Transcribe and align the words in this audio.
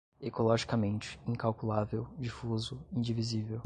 ecologicamente, 0.19 1.19
incalculável, 1.27 2.07
difuso, 2.17 2.83
indivisível 2.91 3.59